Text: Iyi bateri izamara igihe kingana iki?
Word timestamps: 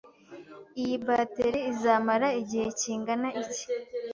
Iyi 0.81 0.95
bateri 1.07 1.59
izamara 1.71 2.27
igihe 2.41 2.67
kingana 2.79 3.27
iki? 3.41 3.65